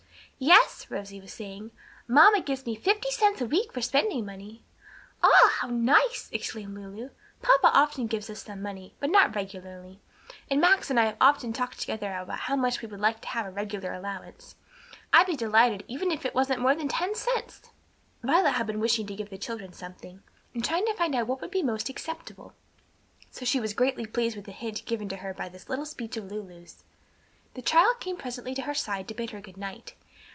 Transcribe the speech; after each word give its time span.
"Yes," 0.43 0.87
Rosie 0.89 1.21
was 1.21 1.31
saying, 1.31 1.69
"mamma 2.07 2.41
gives 2.41 2.65
me 2.65 2.73
fifty 2.73 3.11
cents 3.11 3.41
a 3.41 3.45
week 3.45 3.71
for 3.71 3.79
spending 3.81 4.25
money." 4.25 4.63
"Ah, 5.21 5.51
how 5.59 5.67
nice!" 5.67 6.29
exclaimed 6.31 6.73
Lulu. 6.73 7.11
"Papa 7.43 7.69
often 7.71 8.07
gives 8.07 8.27
us 8.27 8.41
some 8.41 8.59
money, 8.59 8.95
but 8.99 9.11
not 9.11 9.35
regularly, 9.35 9.99
and 10.49 10.59
Max 10.59 10.89
and 10.89 10.99
I 10.99 11.05
have 11.05 11.17
often 11.21 11.53
talked 11.53 11.79
together 11.79 12.11
about 12.17 12.39
how 12.39 12.55
much 12.55 12.81
we 12.81 12.87
would 12.87 12.99
like 12.99 13.21
to 13.21 13.27
have 13.27 13.45
a 13.45 13.51
regular 13.51 13.93
allowance. 13.93 14.55
I'd 15.13 15.27
be 15.27 15.35
delighted, 15.35 15.83
even 15.87 16.09
if 16.09 16.25
it 16.25 16.33
wasn't 16.33 16.61
more 16.61 16.73
than 16.73 16.87
ten 16.87 17.13
cents." 17.13 17.69
Violet 18.23 18.53
had 18.53 18.65
been 18.65 18.79
wishing 18.79 19.05
to 19.05 19.15
give 19.15 19.29
the 19.29 19.37
children 19.37 19.73
something, 19.73 20.23
and 20.55 20.65
trying 20.65 20.87
to 20.87 20.95
find 20.95 21.13
out 21.13 21.27
what 21.27 21.41
would 21.41 21.51
be 21.51 21.61
most 21.61 21.87
acceptable, 21.87 22.55
so 23.29 23.61
was 23.61 23.75
greatly 23.75 24.07
pleased 24.07 24.35
with 24.35 24.45
the 24.45 24.51
hint 24.53 24.83
given 24.85 25.07
her 25.11 25.35
by 25.35 25.49
this 25.49 25.69
little 25.69 25.85
speech 25.85 26.17
of 26.17 26.31
Lulu's. 26.31 26.83
The 27.53 27.61
child 27.61 27.99
came 27.99 28.17
presently 28.17 28.55
to 28.55 28.63
her 28.63 28.73
side 28.73 29.07
to 29.09 29.13
bid 29.13 29.29
her 29.29 29.39
good 29.39 29.57
night. 29.57 29.93